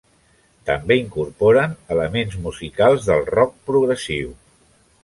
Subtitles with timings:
[0.69, 4.35] També incorporen elements musicals del rock progressiu.